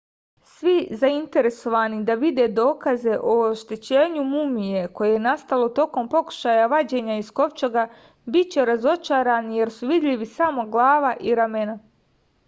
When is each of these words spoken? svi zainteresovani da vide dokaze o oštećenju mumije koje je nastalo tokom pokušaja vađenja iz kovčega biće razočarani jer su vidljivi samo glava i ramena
svi 0.51 0.71
zainteresovani 1.01 1.97
da 2.07 2.13
vide 2.21 2.45
dokaze 2.59 3.17
o 3.33 3.35
oštećenju 3.49 4.23
mumije 4.31 4.81
koje 5.01 5.11
je 5.15 5.21
nastalo 5.27 5.67
tokom 5.81 6.09
pokušaja 6.15 6.65
vađenja 6.73 7.19
iz 7.25 7.29
kovčega 7.41 7.83
biće 8.37 8.65
razočarani 8.73 9.61
jer 9.63 9.75
su 9.79 9.91
vidljivi 9.93 10.31
samo 10.41 10.67
glava 10.77 11.13
i 11.33 11.37
ramena 11.45 11.77